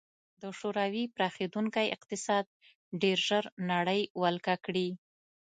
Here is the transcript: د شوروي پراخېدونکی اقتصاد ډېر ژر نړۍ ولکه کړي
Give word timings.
د 0.41 0.43
شوروي 0.59 1.03
پراخېدونکی 1.15 1.87
اقتصاد 1.95 2.45
ډېر 3.01 3.17
ژر 3.27 3.43
نړۍ 3.71 4.01
ولکه 4.21 4.53
کړي 4.65 4.89